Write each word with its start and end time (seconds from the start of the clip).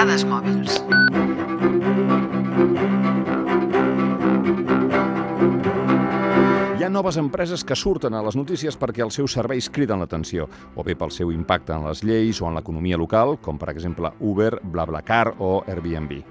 Dades 0.00 0.22
mòbils. 0.24 0.78
Hi 6.78 6.86
ha 6.86 6.88
noves 6.88 7.18
empreses 7.20 7.60
que 7.68 7.76
surten 7.76 8.14
a 8.16 8.22
les 8.24 8.38
notícies 8.38 8.78
perquè 8.80 9.04
els 9.04 9.18
seus 9.20 9.34
serveis 9.36 9.68
criden 9.68 10.00
l'atenció, 10.00 10.46
o 10.72 10.86
bé 10.86 10.94
pel 10.96 11.12
seu 11.12 11.28
impacte 11.34 11.76
en 11.76 11.84
les 11.84 12.00
lleis 12.00 12.40
o 12.40 12.48
en 12.48 12.56
l'economia 12.56 12.96
local, 12.96 13.36
com 13.44 13.60
per 13.60 13.74
exemple 13.74 14.08
Uber, 14.24 14.54
BlaBlaCar 14.62 15.34
o 15.36 15.58
Airbnb. 15.68 16.22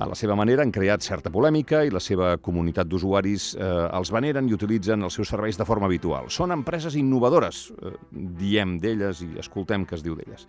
A 0.00 0.08
la 0.08 0.16
seva 0.16 0.32
manera 0.32 0.64
han 0.64 0.72
creat 0.72 1.04
certa 1.04 1.28
polèmica 1.28 1.82
i 1.84 1.92
la 1.92 2.00
seva 2.00 2.38
comunitat 2.40 2.88
d'usuaris 2.88 3.50
eh, 3.58 3.74
els 3.92 4.08
veneren 4.08 4.48
i 4.48 4.56
utilitzen 4.56 5.04
els 5.04 5.20
seus 5.20 5.28
serveis 5.28 5.60
de 5.60 5.68
forma 5.68 5.84
habitual. 5.84 6.32
Són 6.32 6.56
empreses 6.56 6.96
innovadores, 6.96 7.66
eh, 7.76 7.92
diem 8.40 8.78
d'elles 8.80 9.20
i 9.28 9.34
escoltem 9.44 9.84
que 9.84 10.00
es 10.00 10.06
diu 10.06 10.16
d'elles. 10.16 10.48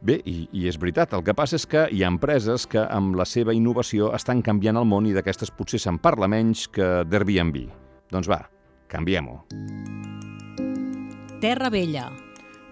Bé, 0.00 0.20
i, 0.30 0.46
i 0.54 0.68
és 0.70 0.78
veritat, 0.78 1.14
el 1.16 1.24
que 1.26 1.34
passa 1.34 1.58
és 1.58 1.66
que 1.66 1.88
hi 1.90 2.04
ha 2.04 2.10
empreses 2.12 2.68
que 2.70 2.84
amb 2.84 3.18
la 3.18 3.26
seva 3.26 3.54
innovació 3.56 4.12
estan 4.14 4.44
canviant 4.46 4.78
el 4.78 4.86
món 4.86 5.08
i 5.10 5.14
d'aquestes 5.16 5.50
potser 5.50 5.82
se'n 5.82 5.98
parla 5.98 6.30
menys 6.30 6.68
que 6.70 7.02
d'Airbnb. 7.08 7.64
Doncs 8.14 8.30
va, 8.30 8.44
canviem-ho. 8.92 9.42
Terra 11.42 11.70
Vella. 11.70 12.08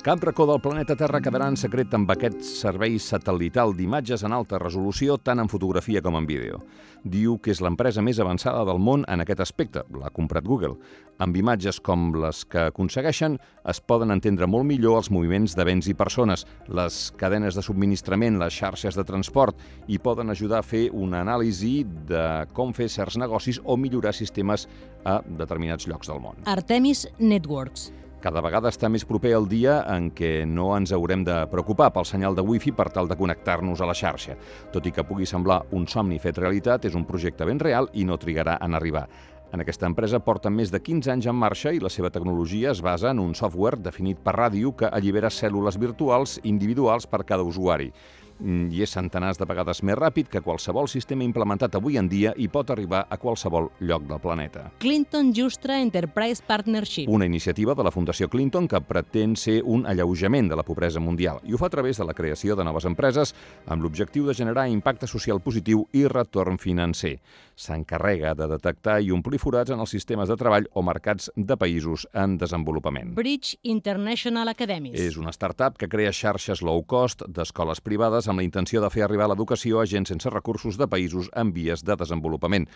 Cap 0.07 0.23
racó 0.23 0.45
del 0.47 0.61
planeta 0.63 0.95
Terra 0.95 1.19
quedarà 1.19 1.49
en 1.51 1.57
secret 1.59 1.91
amb 1.97 2.13
aquest 2.15 2.45
servei 2.47 2.95
satelital 3.03 3.73
d'imatges 3.75 4.23
en 4.23 4.37
alta 4.37 4.61
resolució, 4.63 5.17
tant 5.19 5.43
en 5.43 5.51
fotografia 5.51 5.99
com 5.99 6.15
en 6.15 6.29
vídeo. 6.29 6.61
Diu 7.03 7.41
que 7.43 7.51
és 7.51 7.59
l'empresa 7.59 8.05
més 8.07 8.21
avançada 8.23 8.61
del 8.69 8.79
món 8.79 9.03
en 9.11 9.25
aquest 9.25 9.43
aspecte, 9.43 9.83
l'ha 9.99 10.13
comprat 10.15 10.47
Google. 10.47 10.77
Amb 11.19 11.41
imatges 11.43 11.83
com 11.83 12.13
les 12.23 12.45
que 12.47 12.69
aconsegueixen, 12.69 13.41
es 13.67 13.83
poden 13.83 14.15
entendre 14.15 14.47
molt 14.47 14.71
millor 14.71 15.01
els 15.01 15.11
moviments 15.11 15.59
de 15.59 15.67
béns 15.67 15.91
i 15.91 15.99
persones, 15.99 16.47
les 16.71 17.03
cadenes 17.19 17.59
de 17.59 17.67
subministrament, 17.67 18.39
les 18.39 18.55
xarxes 18.63 18.95
de 18.95 19.09
transport, 19.11 19.59
i 19.91 19.99
poden 19.99 20.31
ajudar 20.31 20.63
a 20.63 20.69
fer 20.71 20.87
una 20.95 21.27
anàlisi 21.27 21.81
de 21.83 22.25
com 22.55 22.71
fer 22.71 22.87
certs 22.95 23.19
negocis 23.19 23.59
o 23.65 23.75
millorar 23.75 24.15
sistemes 24.15 24.71
a 25.03 25.19
determinats 25.27 25.91
llocs 25.91 26.15
del 26.15 26.23
món. 26.23 26.47
Artemis 26.47 27.09
Networks. 27.19 27.91
Cada 28.25 28.41
vegada 28.41 28.71
està 28.73 28.89
més 28.89 29.05
proper 29.05 29.35
el 29.37 29.45
dia 29.49 29.83
en 29.93 30.09
què 30.17 30.47
no 30.49 30.71
ens 30.77 30.93
haurem 30.97 31.21
de 31.27 31.35
preocupar 31.53 31.91
pel 31.93 32.07
senyal 32.09 32.35
de 32.35 32.43
wifi 32.43 32.73
per 32.73 32.89
tal 32.95 33.11
de 33.11 33.17
connectar-nos 33.19 33.83
a 33.85 33.89
la 33.91 33.95
xarxa. 33.95 34.39
Tot 34.73 34.89
i 34.89 34.93
que 34.97 35.05
pugui 35.05 35.29
semblar 35.29 35.61
un 35.77 35.85
somni 35.87 36.19
fet 36.19 36.41
realitat, 36.41 36.89
és 36.89 36.97
un 36.97 37.05
projecte 37.05 37.45
ben 37.45 37.61
real 37.61 37.91
i 37.93 38.09
no 38.09 38.17
trigarà 38.17 38.57
en 38.65 38.75
arribar. 38.75 39.05
En 39.53 39.61
aquesta 39.63 39.87
empresa 39.87 40.19
porten 40.25 40.57
més 40.57 40.73
de 40.73 40.81
15 40.81 41.13
anys 41.13 41.29
en 41.31 41.37
marxa 41.39 41.71
i 41.77 41.79
la 41.81 41.93
seva 41.93 42.11
tecnologia 42.11 42.73
es 42.73 42.81
basa 42.83 43.13
en 43.13 43.21
un 43.23 43.37
software 43.37 43.79
definit 43.85 44.19
per 44.25 44.35
ràdio 44.35 44.73
que 44.75 44.89
allibera 44.89 45.31
cèl·lules 45.31 45.79
virtuals 45.79 46.41
individuals 46.43 47.07
per 47.07 47.23
cada 47.29 47.45
usuari 47.47 47.93
i 48.41 48.83
és 48.85 48.93
centenars 48.93 49.39
de 49.41 49.47
vegades 49.49 49.83
més 49.87 49.97
ràpid 49.99 50.29
que 50.31 50.43
qualsevol 50.45 50.89
sistema 50.89 51.25
implementat 51.25 51.75
avui 51.79 51.97
en 51.97 52.09
dia 52.09 52.35
i 52.37 52.49
pot 52.53 52.71
arribar 52.71 53.07
a 53.09 53.17
qualsevol 53.21 53.71
lloc 53.81 54.05
del 54.09 54.21
planeta. 54.21 54.71
Clinton 54.83 55.33
Justra 55.37 55.81
Enterprise 55.81 56.43
Partnership. 56.47 57.09
Una 57.09 57.27
iniciativa 57.27 57.75
de 57.75 57.85
la 57.87 57.93
Fundació 57.95 58.29
Clinton 58.29 58.69
que 58.69 58.81
pretén 58.81 59.37
ser 59.37 59.63
un 59.65 59.87
alleujament 59.87 60.51
de 60.51 60.57
la 60.59 60.67
pobresa 60.67 61.01
mundial 61.01 61.41
i 61.45 61.55
ho 61.55 61.61
fa 61.61 61.71
a 61.71 61.75
través 61.75 61.99
de 61.99 62.05
la 62.05 62.15
creació 62.15 62.57
de 62.57 62.65
noves 62.65 62.85
empreses 62.89 63.35
amb 63.67 63.83
l'objectiu 63.83 64.27
de 64.27 64.35
generar 64.35 64.69
impacte 64.69 65.07
social 65.07 65.41
positiu 65.41 65.87
i 65.93 66.07
retorn 66.09 66.59
financer. 66.59 67.17
S'encarrega 67.57 68.35
de 68.37 68.51
detectar 68.51 68.99
i 69.01 69.11
omplir 69.15 69.41
forats 69.41 69.73
en 69.73 69.81
els 69.81 69.93
sistemes 69.95 70.29
de 70.29 70.37
treball 70.37 70.69
o 70.75 70.83
mercats 70.85 71.31
de 71.37 71.57
països 71.57 72.05
en 72.13 72.37
desenvolupament. 72.37 73.15
Bridge 73.17 73.57
International 73.63 74.53
Academies. 74.53 75.01
És 75.01 75.17
una 75.17 75.33
startup 75.33 75.79
que 75.81 75.89
crea 75.89 76.13
xarxes 76.13 76.61
low 76.61 76.83
cost 76.85 77.25
d'escoles 77.27 77.81
privades 77.81 78.26
amb 78.29 78.43
la 78.43 78.47
intenció 78.47 78.83
de 78.83 78.91
fer 78.93 79.05
arribar 79.07 79.29
l'educació 79.31 79.81
a 79.81 79.87
gent 79.87 80.09
sense 80.09 80.31
recursos 80.33 80.79
de 80.81 80.89
països 80.91 81.31
en 81.35 81.53
vies 81.55 81.85
de 81.87 81.97
desenvolupament. 81.97 82.69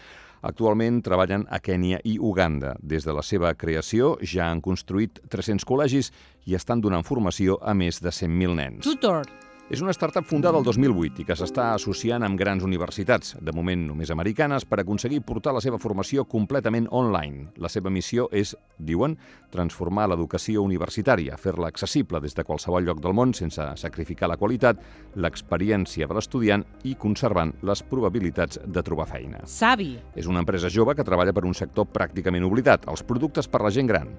Actualment 0.42 1.02
treballen 1.04 1.44
a 1.50 1.60
Kènia 1.60 2.00
i 2.04 2.16
Uganda. 2.18 2.76
Des 2.80 3.04
de 3.04 3.14
la 3.16 3.22
seva 3.26 3.52
creació 3.54 4.16
ja 4.22 4.48
han 4.50 4.62
construït 4.64 5.20
300 5.28 5.68
col·legis 5.68 6.12
i 6.46 6.56
estan 6.56 6.80
donant 6.80 7.04
formació 7.04 7.60
a 7.60 7.74
més 7.74 8.00
de 8.00 8.12
100.000 8.14 8.56
nens. 8.56 8.84
Tutor. 8.86 9.49
És 9.70 9.78
una 9.78 9.92
startup 9.94 10.26
fundada 10.26 10.58
el 10.58 10.64
2008 10.66 11.20
i 11.22 11.24
que 11.28 11.34
s'està 11.38 11.68
associant 11.76 12.24
amb 12.26 12.34
grans 12.34 12.64
universitats, 12.66 13.36
de 13.38 13.52
moment 13.54 13.84
només 13.86 14.10
americanes, 14.10 14.64
per 14.66 14.80
aconseguir 14.82 15.20
portar 15.22 15.52
la 15.54 15.62
seva 15.62 15.78
formació 15.78 16.24
completament 16.26 16.88
online. 16.90 17.52
La 17.62 17.70
seva 17.70 17.92
missió 17.94 18.26
és, 18.34 18.56
diuen, 18.82 19.14
transformar 19.54 20.08
l'educació 20.10 20.64
universitària, 20.66 21.38
fer-la 21.38 21.70
accessible 21.70 22.18
des 22.18 22.34
de 22.34 22.42
qualsevol 22.48 22.82
lloc 22.90 22.98
del 22.98 23.14
món 23.14 23.30
sense 23.30 23.62
sacrificar 23.78 24.32
la 24.32 24.40
qualitat, 24.42 24.82
l'experiència 25.14 26.10
de 26.10 26.18
l'estudiant 26.18 26.66
i 26.82 26.96
conservant 26.98 27.54
les 27.62 27.86
probabilitats 27.86 28.58
de 28.66 28.82
trobar 28.82 29.06
feina. 29.06 29.46
Savi. 29.46 29.92
És 30.18 30.26
una 30.26 30.42
empresa 30.42 30.66
jove 30.66 30.98
que 30.98 31.06
treballa 31.06 31.36
per 31.36 31.46
un 31.46 31.54
sector 31.54 31.86
pràcticament 31.94 32.42
oblidat, 32.42 32.90
els 32.90 33.06
productes 33.06 33.46
per 33.46 33.62
la 33.62 33.70
gent 33.70 33.94
gran. 33.94 34.16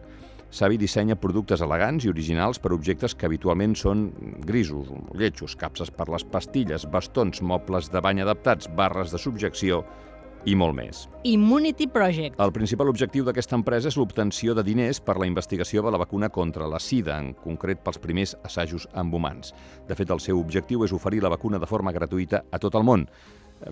Savi 0.51 0.75
dissenya 0.75 1.15
productes 1.15 1.61
elegants 1.63 2.03
i 2.03 2.09
originals 2.11 2.59
per 2.59 2.73
objectes 2.75 3.13
que 3.15 3.23
habitualment 3.23 3.71
són 3.79 4.09
grisos, 4.43 4.89
lletjos, 5.15 5.55
capses 5.55 5.87
per 5.95 6.09
les 6.11 6.25
pastilles, 6.27 6.83
bastons, 6.91 7.39
mobles 7.39 7.87
de 7.93 8.01
bany 8.03 8.19
adaptats, 8.19 8.67
barres 8.75 9.15
de 9.15 9.21
subjecció 9.21 9.79
i 10.43 10.55
molt 10.57 10.75
més. 10.75 11.05
Immunity 11.23 11.87
Project. 11.87 12.35
El 12.43 12.51
principal 12.51 12.91
objectiu 12.91 13.23
d'aquesta 13.23 13.55
empresa 13.55 13.87
és 13.87 13.95
l'obtenció 13.95 14.51
de 14.57 14.65
diners 14.67 14.99
per 14.99 15.15
la 15.21 15.29
investigació 15.29 15.85
de 15.85 15.93
la 15.95 16.01
vacuna 16.01 16.27
contra 16.27 16.67
la 16.67 16.83
sida, 16.83 17.15
en 17.15 17.31
concret 17.31 17.79
pels 17.85 18.01
primers 18.03 18.35
assajos 18.43 18.89
amb 18.91 19.15
humans. 19.15 19.53
De 19.87 19.95
fet, 19.95 20.11
el 20.11 20.19
seu 20.19 20.41
objectiu 20.41 20.83
és 20.83 20.91
oferir 20.91 21.23
la 21.23 21.31
vacuna 21.31 21.63
de 21.63 21.69
forma 21.69 21.95
gratuïta 21.95 22.43
a 22.51 22.59
tot 22.59 22.75
el 22.75 22.83
món. 22.83 23.07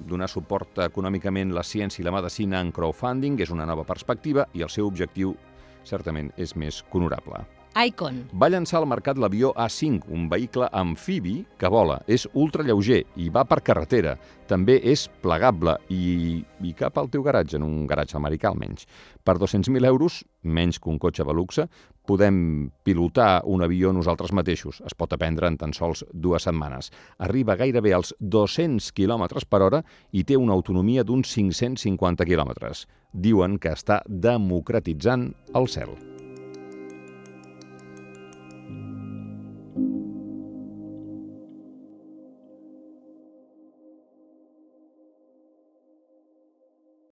Donar 0.07 0.29
suport 0.29 0.79
econòmicament 0.85 1.51
la 1.51 1.65
ciència 1.65 2.03
i 2.03 2.07
la 2.07 2.15
medicina 2.15 2.63
en 2.63 2.71
crowdfunding 2.71 3.41
és 3.41 3.51
una 3.51 3.65
nova 3.67 3.83
perspectiva 3.83 4.47
i 4.53 4.63
el 4.63 4.69
seu 4.71 4.87
objectiu 4.87 5.35
certament 5.83 6.31
és 6.37 6.55
més 6.55 6.83
honorable. 6.91 7.45
Icon. 7.77 8.23
Va 8.33 8.49
llançar 8.49 8.79
al 8.79 8.87
mercat 8.89 9.19
l'avió 9.21 9.51
A5, 9.53 10.09
un 10.09 10.27
vehicle 10.29 10.67
amfibi 10.73 11.43
que 11.59 11.69
vola. 11.69 11.99
És 12.07 12.25
ultralleuger 12.33 13.03
i 13.21 13.29
va 13.29 13.45
per 13.45 13.61
carretera. 13.65 14.15
També 14.49 14.79
és 14.81 15.05
plegable 15.21 15.75
i, 15.93 16.41
i 16.65 16.73
cap 16.73 16.97
al 16.97 17.11
teu 17.13 17.23
garatge, 17.23 17.59
en 17.59 17.67
un 17.67 17.85
garatge 17.87 18.17
americà 18.17 18.49
almenys. 18.49 18.87
Per 19.23 19.37
200.000 19.37 19.85
euros, 19.85 20.23
menys 20.41 20.79
que 20.81 20.89
un 20.89 20.97
cotxe 20.97 21.23
de 21.23 21.35
luxe, 21.37 21.67
podem 22.09 22.71
pilotar 22.83 23.43
un 23.45 23.61
avió 23.61 23.93
nosaltres 23.93 24.33
mateixos. 24.33 24.81
Es 24.81 24.97
pot 24.97 25.13
aprendre 25.13 25.47
en 25.47 25.59
tan 25.61 25.75
sols 25.77 26.01
dues 26.11 26.49
setmanes. 26.49 26.89
Arriba 27.21 27.55
gairebé 27.59 27.93
als 27.93 28.15
200 28.19 28.89
km 28.97 29.29
per 29.45 29.61
hora 29.61 29.83
i 30.11 30.25
té 30.25 30.37
una 30.37 30.57
autonomia 30.57 31.05
d'uns 31.05 31.29
550 31.37 32.25
km. 32.25 32.73
Diuen 33.13 33.59
que 33.61 33.77
està 33.77 34.01
democratitzant 34.09 35.35
el 35.53 35.69
cel. 35.69 36.08